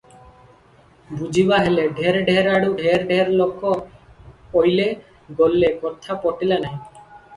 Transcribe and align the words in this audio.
ବୁଝିବାହେଲେ, 1.17 1.83
ଢେର 1.99 2.23
ଢେର 2.29 2.55
ଆଡୁ 2.59 2.71
ଢେର 2.79 3.01
ଢେର 3.11 3.35
ଲୋକ 3.43 3.75
ଅଇଲେ- 4.63 5.39
ଗଲେ, 5.43 5.71
କଥା 5.85 6.19
ପଟିଲା 6.25 6.61
ନାହିଁ। 6.65 6.79